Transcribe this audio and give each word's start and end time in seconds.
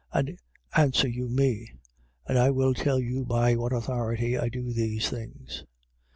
And 0.11 0.35
answer 0.75 1.07
you 1.07 1.29
me: 1.29 1.73
and 2.25 2.35
I 2.39 2.49
will 2.49 2.73
tell 2.73 2.99
you 2.99 3.23
by 3.23 3.55
what 3.55 3.71
authority 3.71 4.35
I 4.35 4.49
do 4.49 4.73
these 4.73 5.07
things. 5.11 5.63